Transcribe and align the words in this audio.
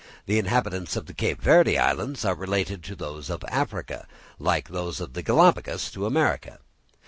The 0.25 0.39
inhabitants 0.39 0.95
of 0.95 1.05
the 1.05 1.13
Cape 1.13 1.39
Verde 1.39 1.77
Islands 1.77 2.25
are 2.25 2.33
related 2.33 2.83
to 2.85 2.95
those 2.95 3.29
of 3.29 3.43
Africa, 3.47 4.07
like 4.39 4.69
those 4.69 4.99
of 4.99 5.13
the 5.13 5.21
Galapagos 5.21 5.91
to 5.91 6.07
America. 6.07 6.57